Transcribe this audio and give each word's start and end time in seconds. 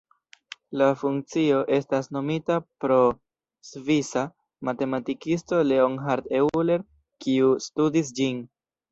La 0.81 0.85
funkcio 0.99 1.57
estas 1.75 2.07
nomita 2.15 2.55
pro 2.83 2.95
svisa 3.71 4.23
matematikisto 4.69 5.59
Leonhard 5.67 6.31
Euler, 6.39 6.85
kiu 7.27 7.51
studis 7.67 8.11
ĝin. 8.21 8.41